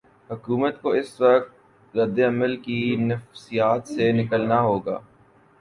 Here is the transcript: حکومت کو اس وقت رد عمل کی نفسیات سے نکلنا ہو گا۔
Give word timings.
حکومت 0.29 0.81
کو 0.81 0.89
اس 0.91 1.09
وقت 1.21 1.51
رد 1.97 2.19
عمل 2.19 2.55
کی 2.57 2.79
نفسیات 3.01 3.87
سے 3.87 4.11
نکلنا 4.11 4.59
ہو 4.61 4.77
گا۔ 4.79 4.99